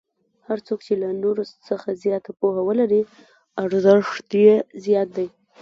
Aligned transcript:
هر 0.47 0.59
څوک 0.67 0.79
چې 0.87 0.93
له 1.01 1.07
نورو 1.23 1.43
څخه 1.67 1.87
زیاته 2.03 2.31
پوهه 2.39 2.61
ولري 2.67 3.01
ارزښت 3.63 4.29
یې 4.45 4.55
زیات 4.85 5.09
دی. 5.17 5.27